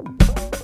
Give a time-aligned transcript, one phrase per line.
[0.00, 0.61] Wow.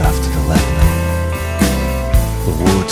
[0.00, 0.88] After the Lebanon.
[2.46, 2.91] The water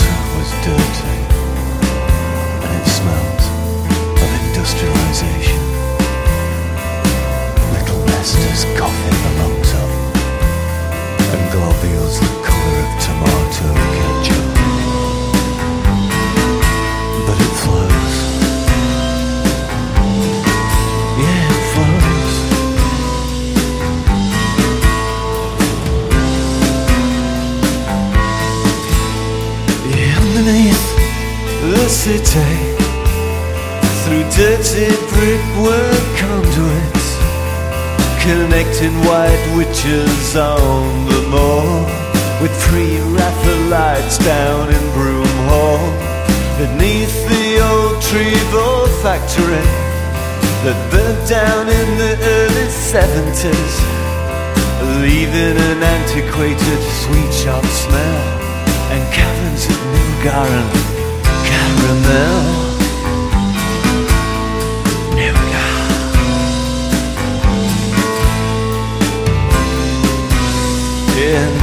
[35.61, 37.07] brickwork conduits,
[38.23, 41.85] connecting white witches on the moor,
[42.41, 45.85] with three Raphaelites down in Broom Hall,
[46.57, 49.65] beneath the old Trevo factory
[50.63, 53.75] that burnt down in the early 70s,
[55.01, 58.23] leaving an antiquated sweet shop smell
[58.93, 60.69] and caverns of Newgaran
[61.45, 62.70] caramel.
[71.31, 71.60] Yeah,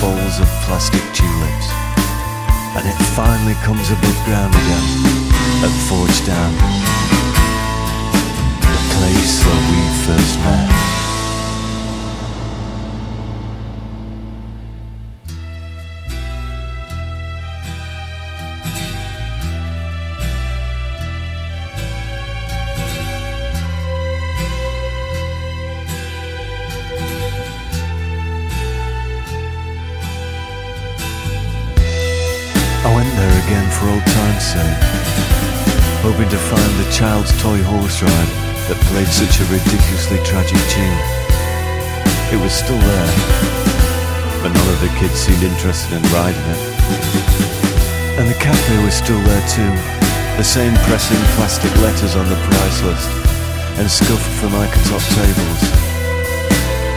[0.00, 1.68] bowls of plastic tulips.
[2.76, 4.86] And it finally comes above ground again
[5.64, 6.52] at Forge Dam,
[8.60, 10.85] the place where we first met.
[37.06, 38.32] Child's toy horse ride
[38.66, 40.98] that played such a ridiculously tragic tune.
[42.34, 43.12] It was still there,
[44.42, 46.62] but none of the kids seemed interested in riding it.
[48.18, 49.70] And the cafe was still there too,
[50.34, 53.06] the same pressing plastic letters on the price list,
[53.78, 55.62] and scuffed formica-top tables.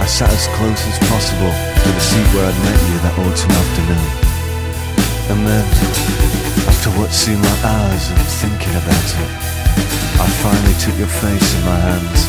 [0.02, 3.54] I sat as close as possible to the seat where I'd met you that autumn
[3.62, 4.10] afternoon.
[5.30, 5.66] And then,
[6.66, 9.59] after what seemed like hours of thinking about it,
[10.20, 12.28] I finally took your face in my hands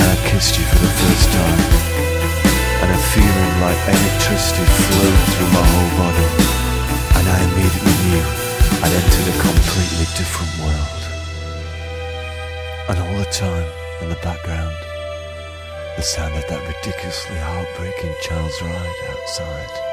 [0.00, 1.60] and I kissed you for the first time.
[2.80, 6.28] And a feeling like electricity flowed through my whole body.
[7.20, 8.24] And I immediately knew
[8.80, 11.02] I'd entered a completely different world.
[12.88, 13.68] And all the time,
[14.00, 14.74] in the background,
[15.96, 19.87] the sound of that ridiculously heartbreaking child's ride outside.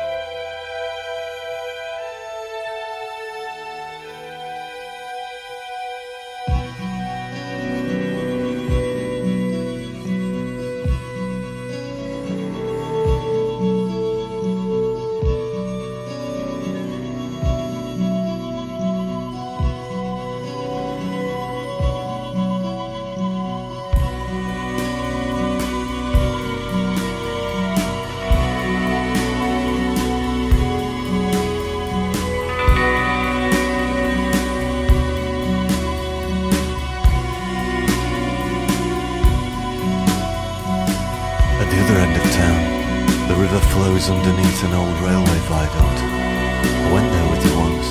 [44.05, 45.99] Flows underneath an old railway viaduct.
[46.01, 47.87] I went there with you once,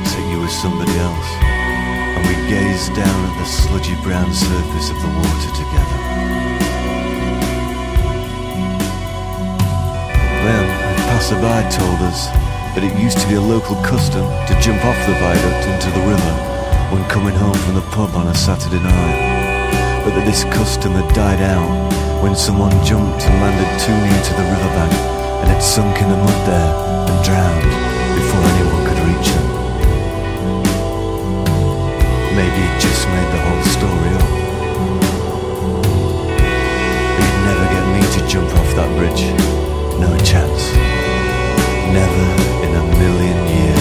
[0.00, 1.30] except you were somebody else,
[2.16, 5.98] and we gazed down at the sludgy brown surface of the water together.
[10.44, 12.26] Then, a passerby told us
[12.74, 16.04] that it used to be a local custom to jump off the viaduct into the
[16.06, 16.34] river
[16.92, 19.36] when coming home from the pub on a Saturday night
[20.04, 21.68] but that this custom had died out
[22.22, 26.16] when someone jumped and landed too near to the riverbank and had sunk in the
[26.16, 26.72] mud there
[27.08, 27.72] and drowned
[28.18, 29.46] before anyone could reach it.
[32.38, 34.30] Maybe it just made the whole story up.
[37.18, 39.22] He'd never get me to jump off that bridge.
[39.98, 40.62] No chance.
[41.98, 42.26] Never
[42.64, 43.77] in a million years.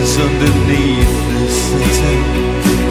[0.00, 2.16] Lies underneath the city.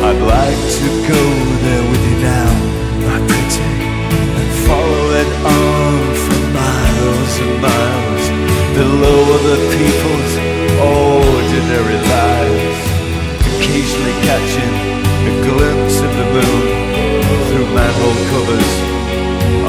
[0.06, 1.22] I'd like to go
[1.66, 2.52] there with you now,
[3.06, 3.72] my pretty,
[4.38, 8.26] and follow it on for miles and miles
[8.78, 10.34] below other people's
[10.78, 12.80] ordinary lives.
[13.58, 14.74] Occasionally catching
[15.30, 16.66] a glimpse of the moon
[17.50, 18.74] through manhole covers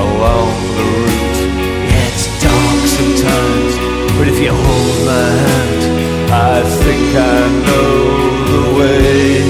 [0.04, 1.40] along the route.
[1.88, 3.72] Yeah, it's dark sometimes,
[4.16, 5.89] but if you hold my hand,
[6.30, 7.90] I think I know
[8.46, 9.42] the way.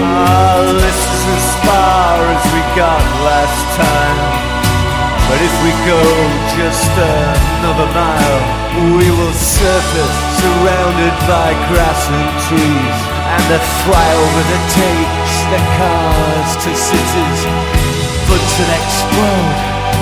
[0.00, 4.20] Ah, this is as far as we got last time.
[5.28, 6.00] But if we go
[6.56, 8.40] just another mile,
[8.96, 12.98] we will surface surrounded by grass and trees.
[13.36, 13.60] And the
[14.48, 17.40] that takes the cars to cities
[18.80, 19.56] explode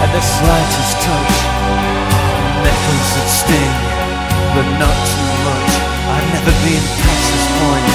[0.06, 1.36] at the slightest touch.
[2.62, 3.74] Nettles that sting,
[4.54, 5.29] but not too
[6.30, 7.86] never been past this point.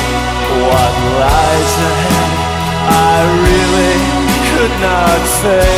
[0.68, 2.32] What lies ahead,
[2.84, 3.16] I
[3.48, 3.96] really
[4.52, 5.72] could not say.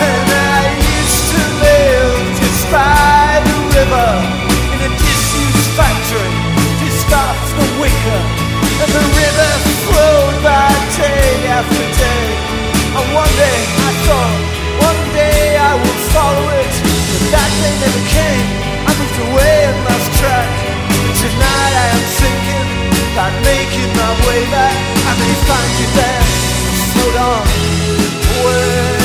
[0.00, 0.60] And I
[0.96, 4.10] used to live just by the river
[4.72, 6.32] in a disused factory,
[6.80, 8.22] just off the wicker.
[8.80, 9.52] And the river
[9.88, 12.26] flowed by day after day.
[12.96, 14.40] And one day I thought,
[14.88, 16.72] one day I would follow it.
[17.12, 18.48] But that day never came.
[18.88, 20.55] I moved away and lost track.
[21.42, 22.02] I am
[23.12, 24.76] about making my way back.
[25.08, 26.22] I may find you there.
[26.92, 27.44] Float on.
[28.44, 28.95] Wherever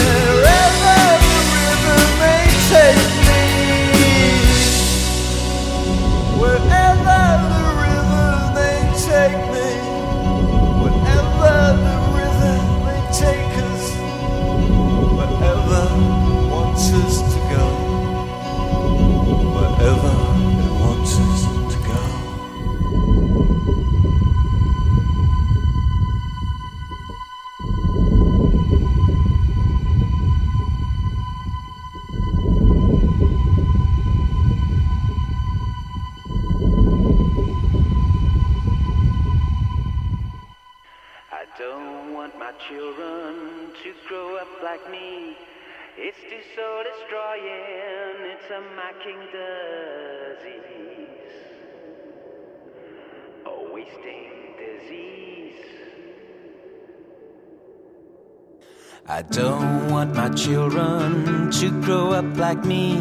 [59.11, 62.95] I don't want my children to grow up like me.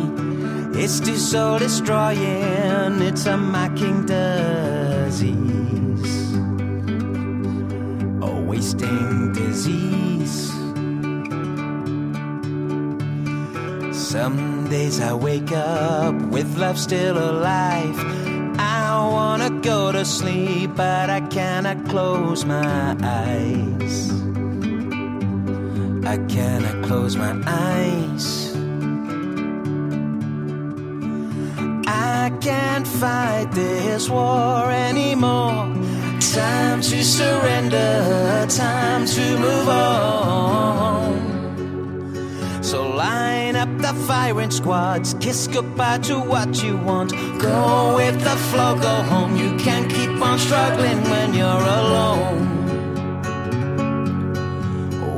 [0.75, 5.35] It's too soul destroying, it's a mocking disease.
[8.23, 10.51] A wasting disease.
[13.97, 17.97] Some days I wake up with love still alive.
[18.59, 24.10] I wanna go to sleep, but I cannot close my eyes.
[26.11, 28.53] I cannot close my eyes.
[31.87, 35.73] I can't fight this war anymore.
[36.19, 41.15] Time to surrender, time to move on.
[42.61, 47.13] So line up the firing squads, kiss goodbye to what you want.
[47.39, 49.37] Go with the flow, go home.
[49.37, 52.60] You can't keep on struggling when you're alone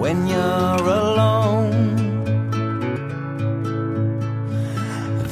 [0.02, 1.70] when you're alone.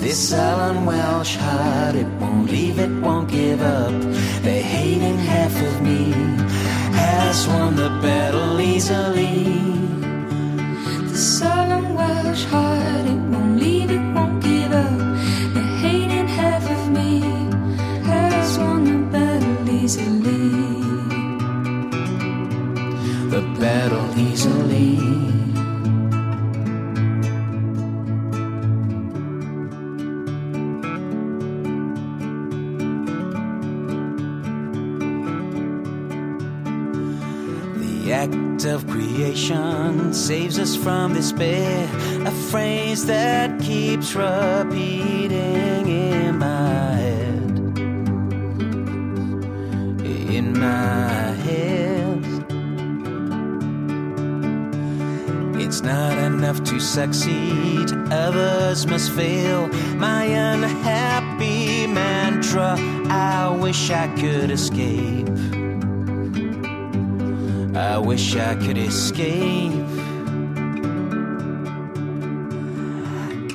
[0.03, 3.93] This sullen Welsh heart, it won't leave, it won't give up.
[4.47, 6.13] The hating half of me
[7.03, 9.43] has won the battle easily.
[11.11, 15.01] The sullen Welsh heart, it won't leave, it won't give up.
[15.57, 17.13] The hating half of me
[18.11, 20.71] has won the battle easily.
[23.35, 24.11] The battle
[24.41, 24.97] easily.
[37.77, 41.89] The act of creation saves us from despair.
[42.27, 44.70] A phrase that keeps repeating
[58.11, 59.69] others must fail.
[59.97, 62.77] My unhappy mantra,
[63.09, 65.29] I wish I could escape.
[67.75, 69.73] I wish I could escape.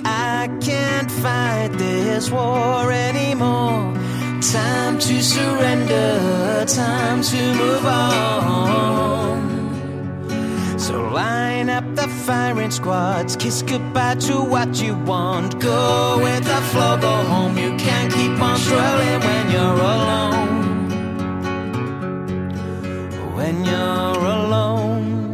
[0.03, 3.93] I can't fight this war anymore.
[4.41, 9.14] Time to surrender, time to move on.
[11.95, 15.61] The firing squads, kiss goodbye to what you want.
[15.61, 17.57] Go with the flow, go home.
[17.57, 20.55] You can't keep on struggling when you're alone.
[23.37, 25.33] When you're alone.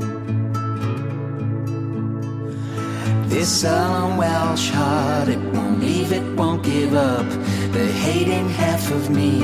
[3.27, 7.27] This sullen Welsh heart, it won't leave, it won't give up.
[7.71, 9.39] The hating half of me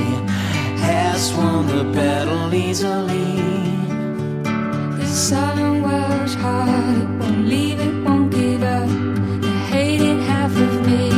[0.86, 3.18] has won the battle easily.
[5.08, 8.88] This sullen Welsh heart, it won't leave, it won't give up.
[9.40, 11.08] The hating half of me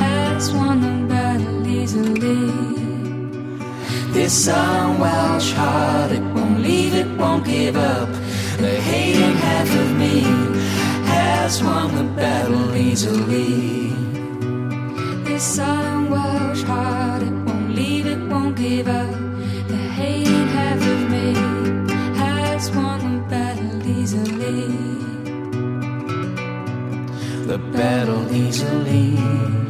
[0.00, 2.46] has won the battle easily.
[4.14, 8.08] This sullen Welsh heart, it won't leave, it won't give up.
[8.56, 10.20] The hating half of me
[11.12, 13.90] has won the battle easily.
[15.22, 19.31] This sullen Welsh heart, it won't leave, it won't give up.
[27.52, 29.61] The battle easily.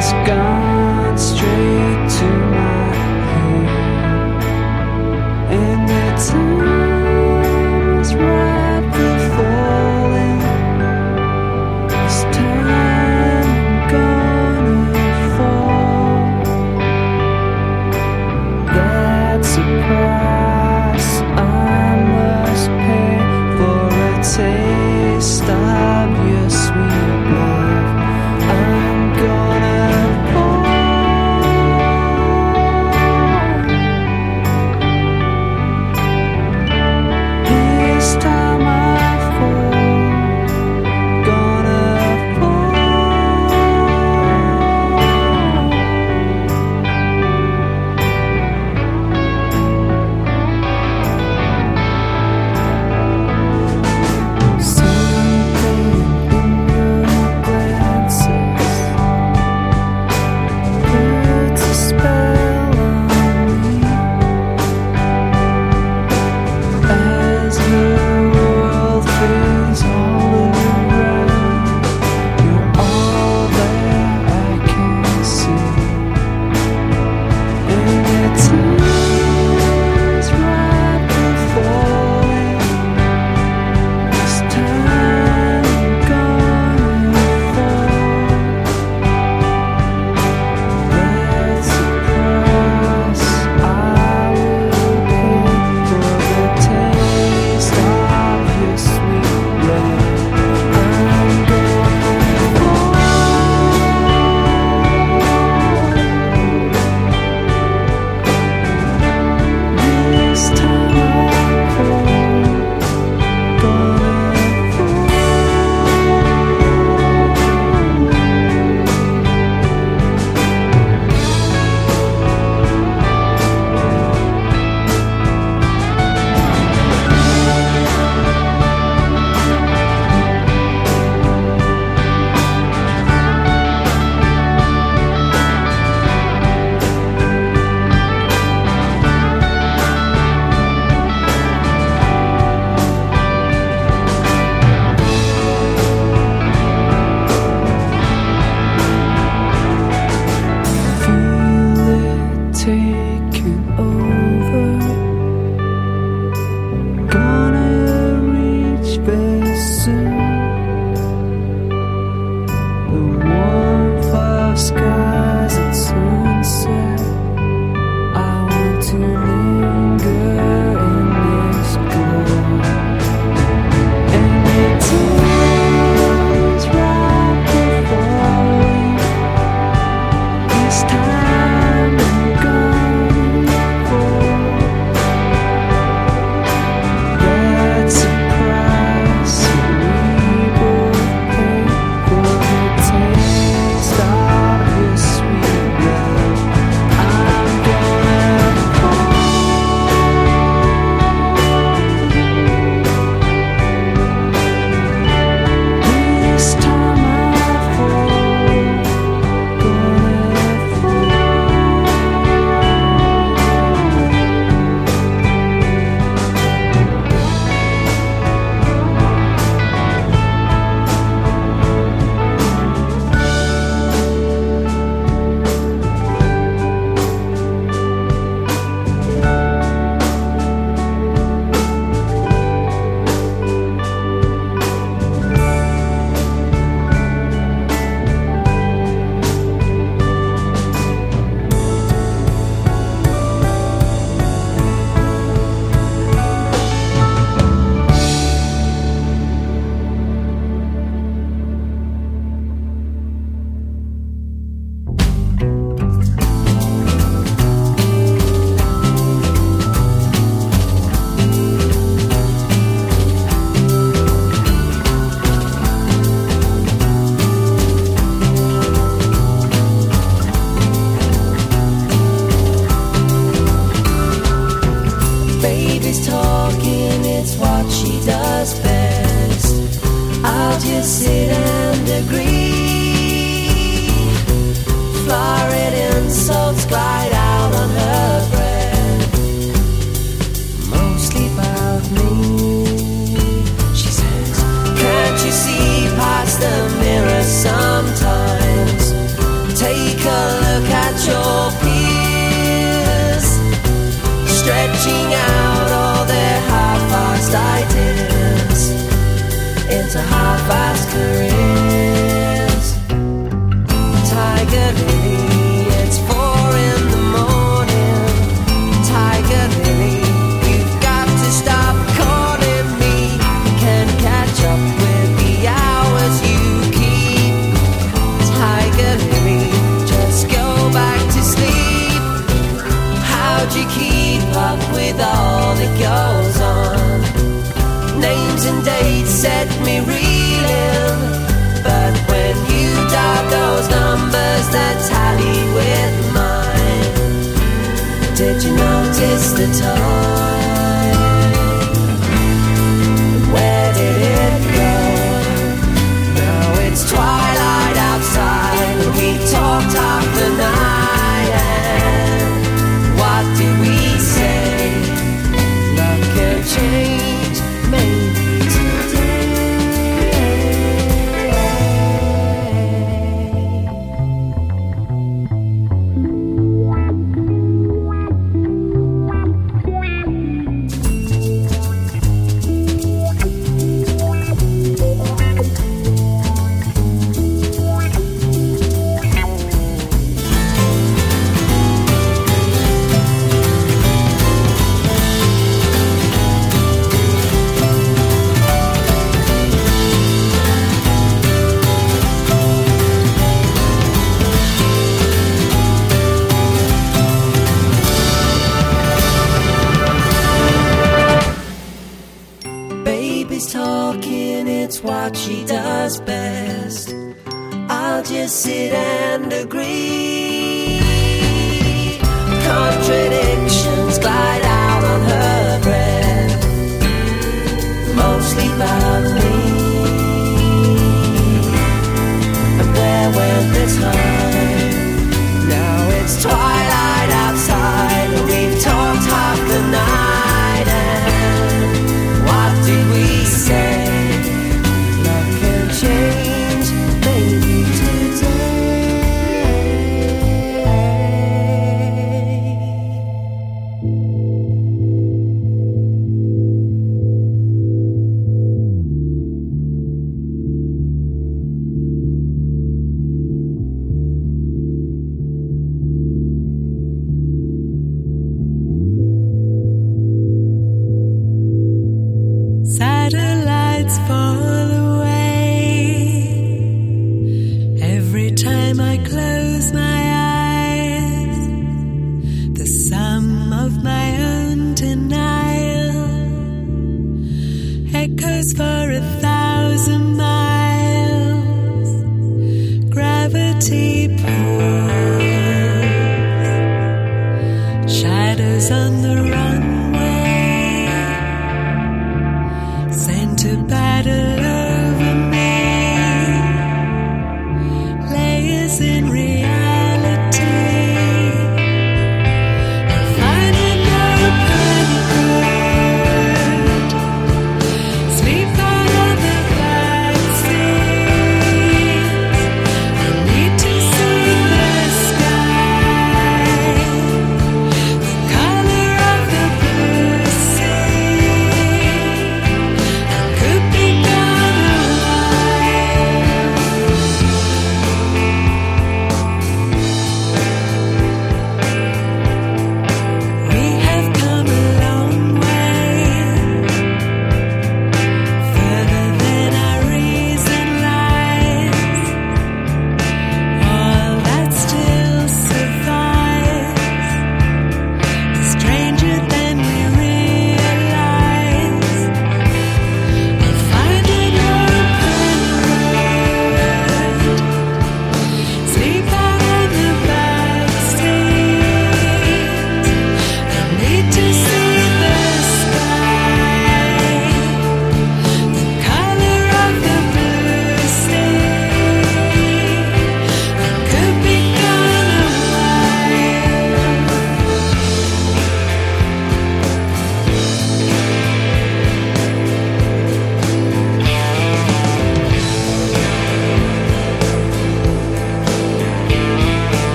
[0.00, 0.49] gone.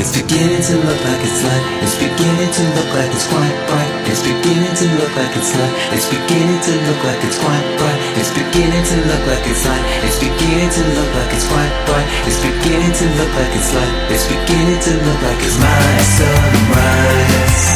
[0.00, 1.82] It's beginning to look like it's light.
[1.82, 3.87] It's beginning to look like it's quite bright.
[4.08, 5.74] It's beginning to look like it's light.
[5.92, 8.00] It's beginning to look like it's quite bright.
[8.16, 9.84] It's beginning to look like it's light.
[10.00, 12.08] It's beginning to look like it's quite bright.
[12.24, 13.94] It's beginning to look like it's light.
[14.08, 17.68] It's beginning to look like it's my sunrise.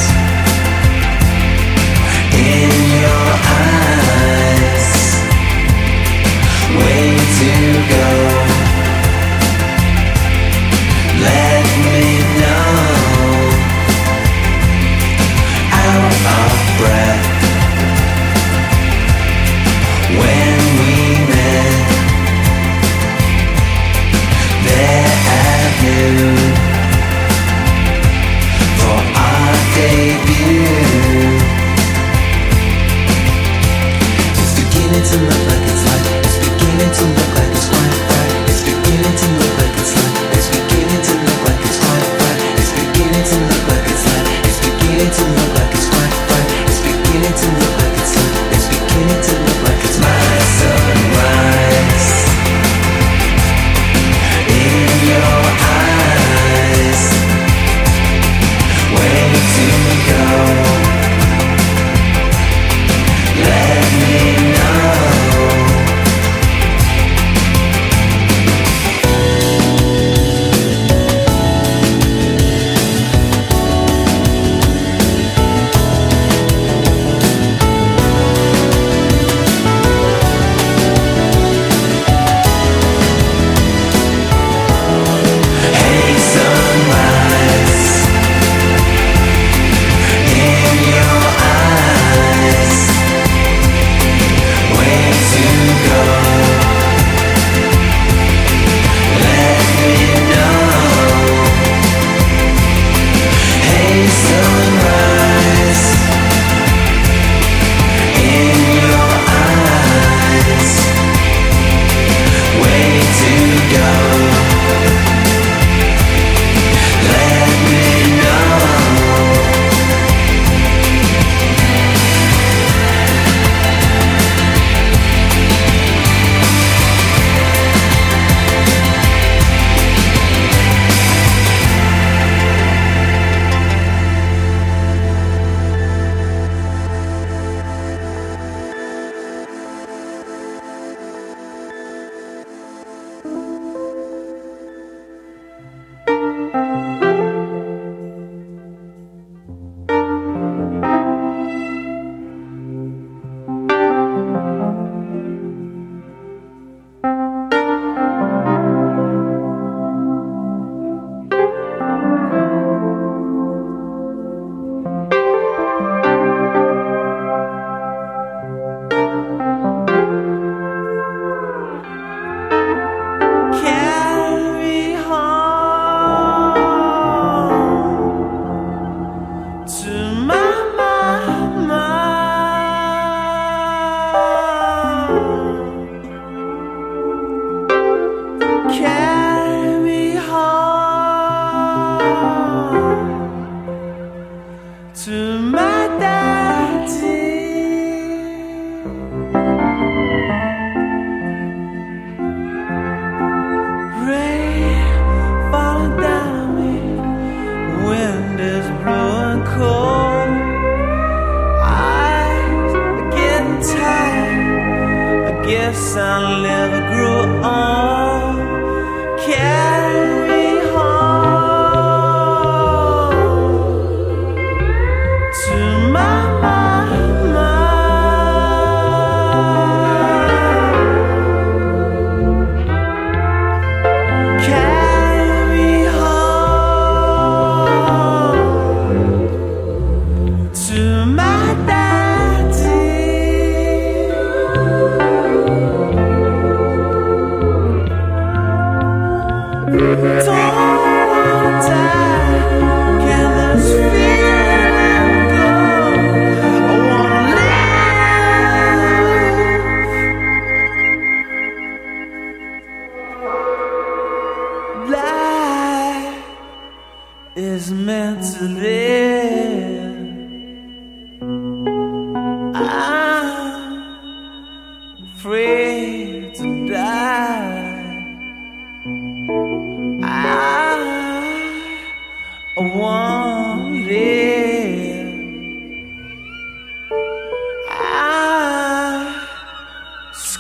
[2.33, 2.73] In
[3.05, 3.29] your
[3.61, 4.89] eyes,
[6.81, 7.53] way to
[7.93, 8.52] go.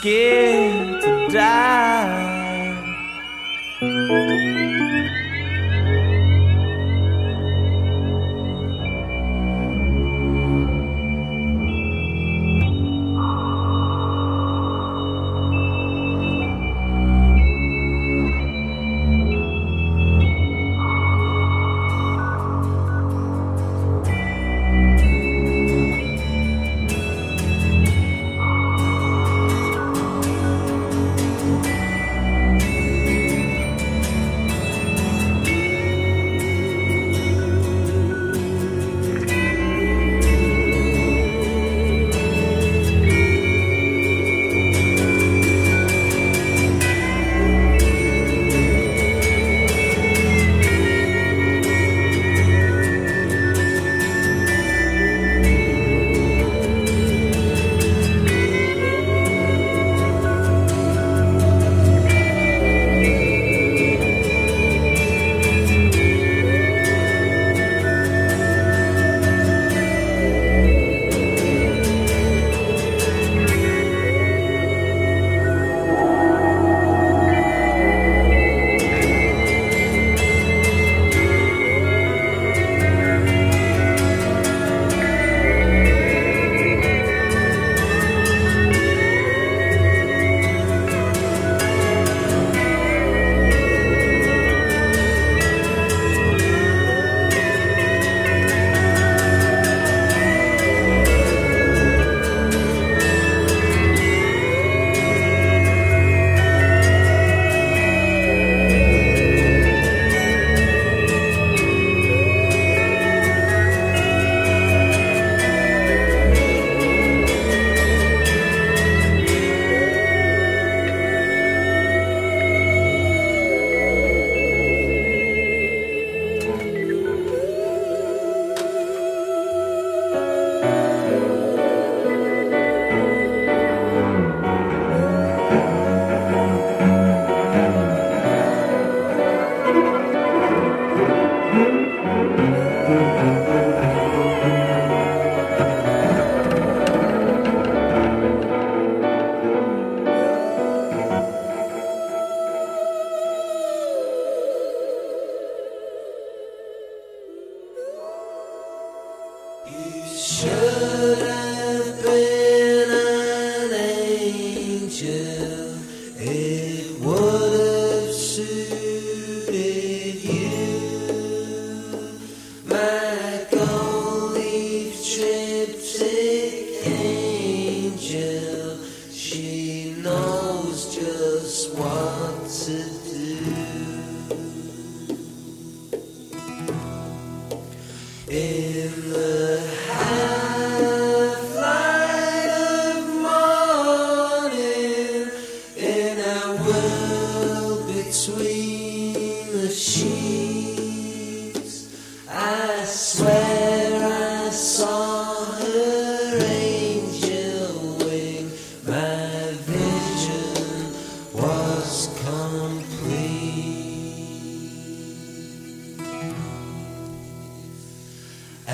[0.03, 2.03] Scared to die.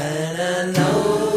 [0.00, 1.27] And I know.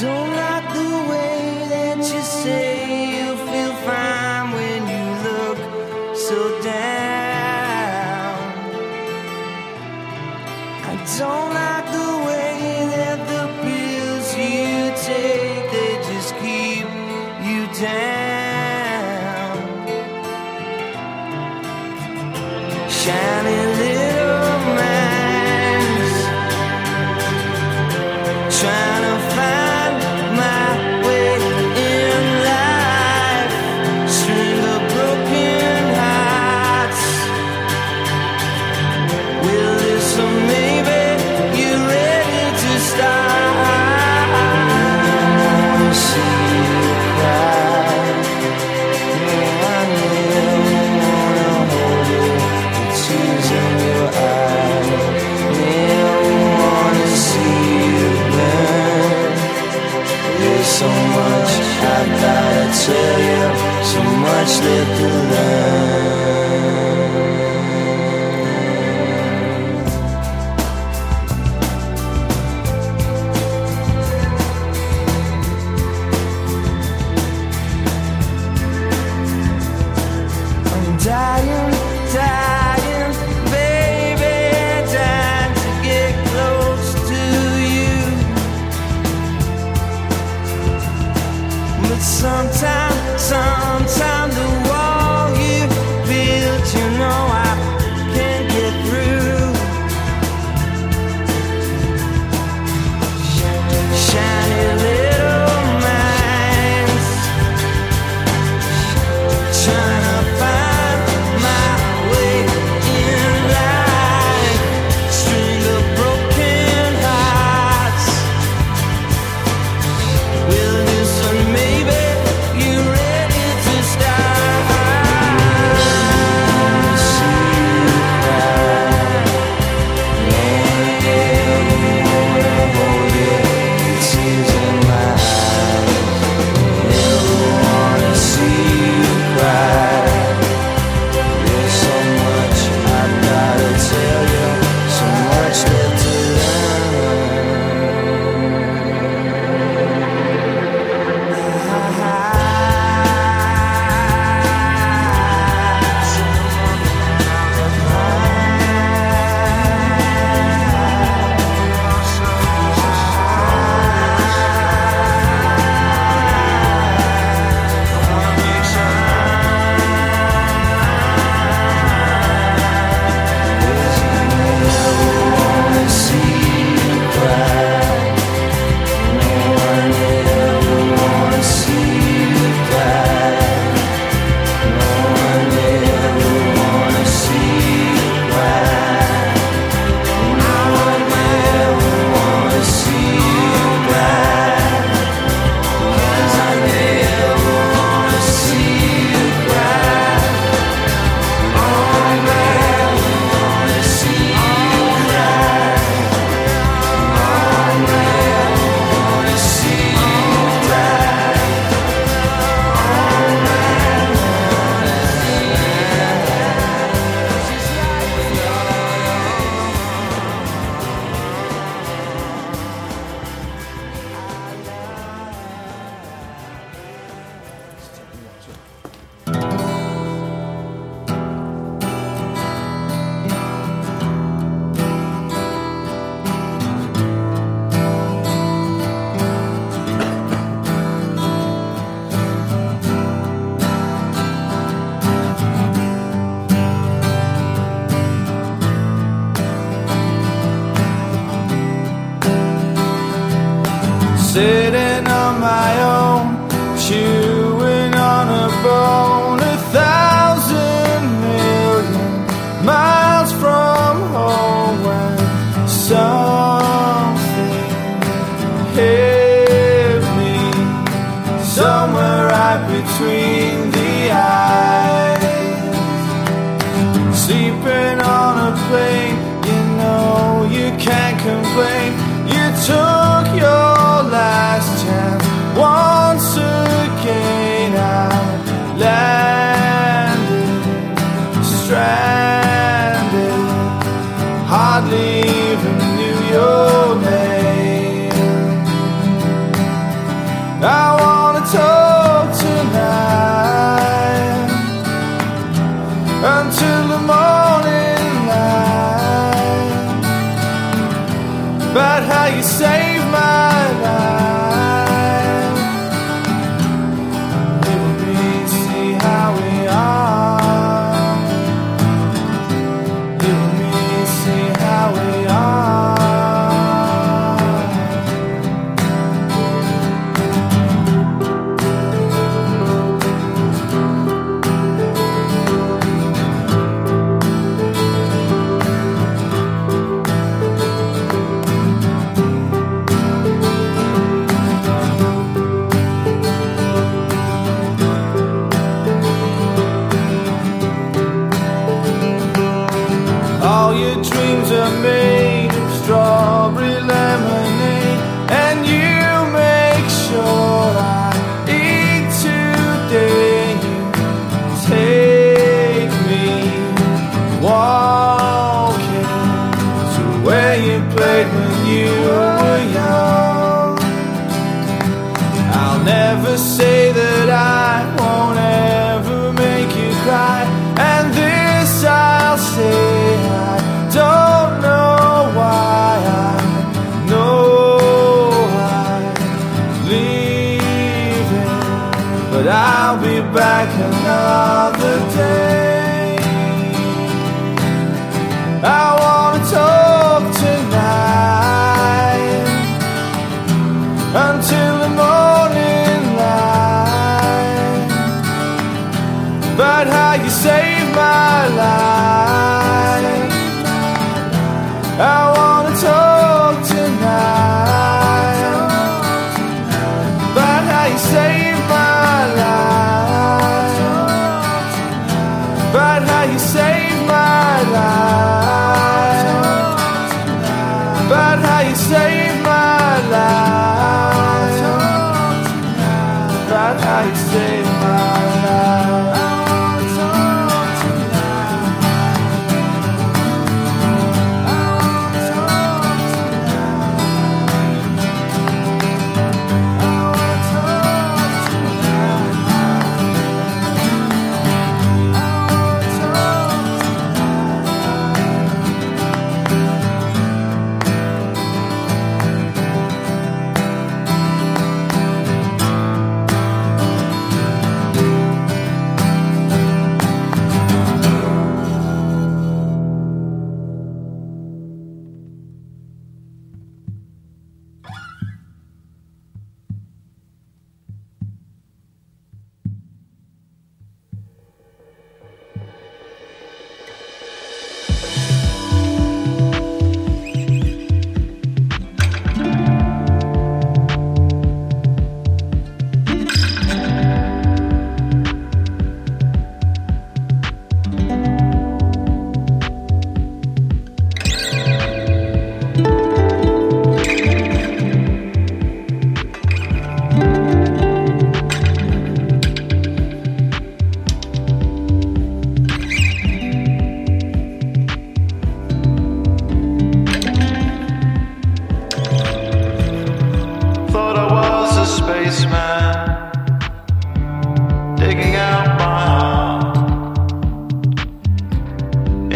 [0.00, 0.29] Don't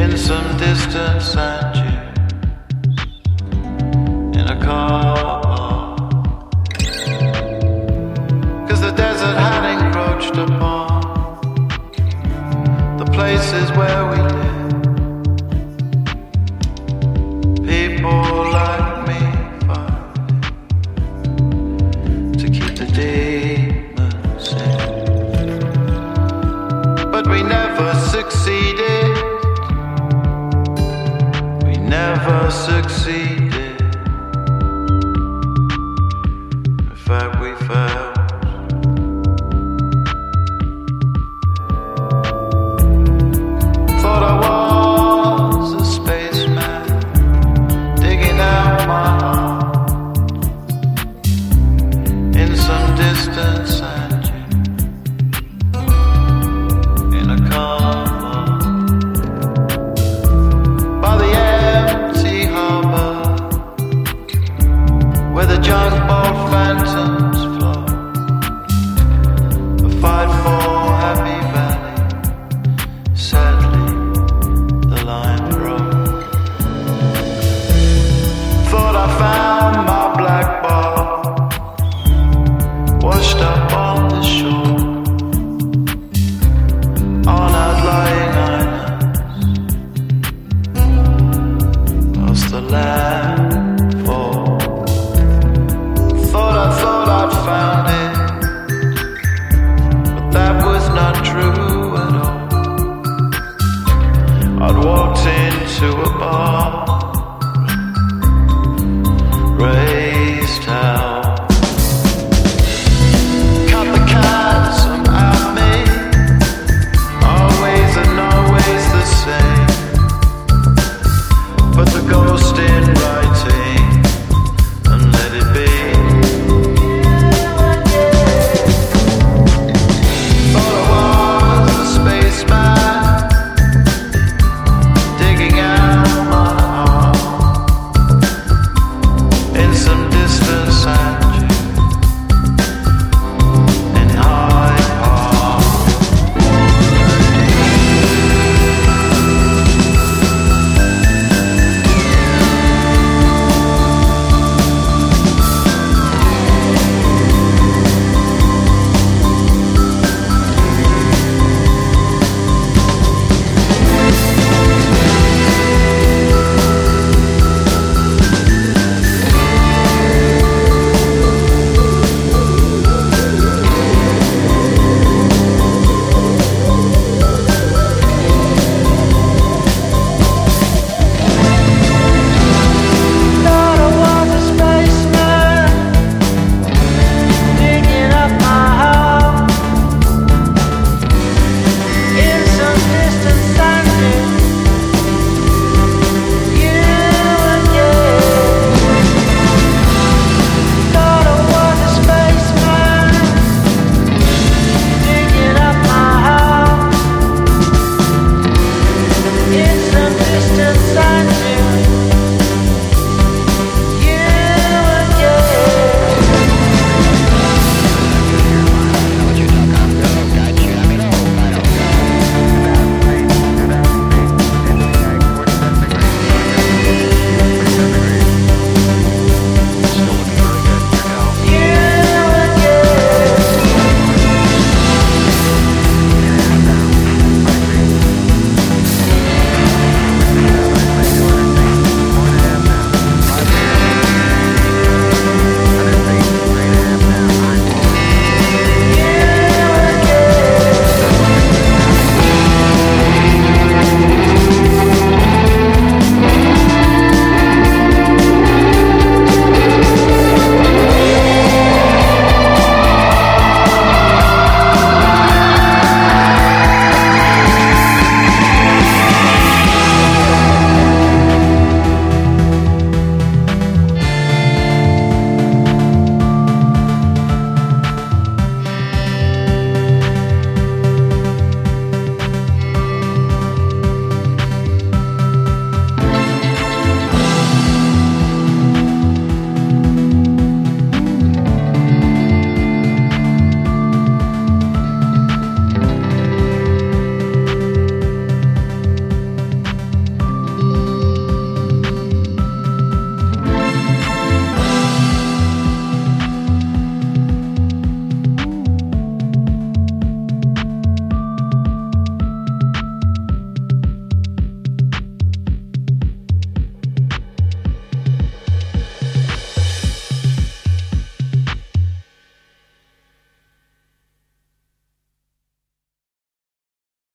[0.04, 1.92] In some distance I you
[4.38, 5.96] In a car.
[8.68, 11.00] Cause the desert had encroached upon
[12.98, 14.13] The places where we